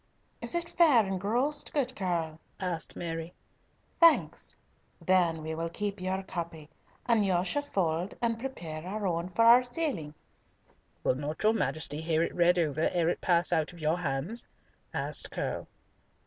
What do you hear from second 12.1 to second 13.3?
it read over ere it